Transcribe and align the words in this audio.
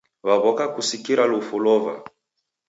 Waw'oka 0.27 0.65
kusikira 0.75 1.23
lufu 1.31 1.55
lova. 1.65 1.95